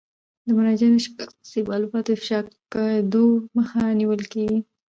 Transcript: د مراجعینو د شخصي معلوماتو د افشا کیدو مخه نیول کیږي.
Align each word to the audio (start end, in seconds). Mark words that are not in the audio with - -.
د 0.45 0.47
مراجعینو 0.57 0.97
د 0.99 1.03
شخصي 1.05 1.59
معلوماتو 1.69 2.09
د 2.13 2.15
افشا 2.17 2.39
کیدو 2.73 3.25
مخه 3.57 3.81
نیول 3.99 4.21
کیږي. 4.33 4.59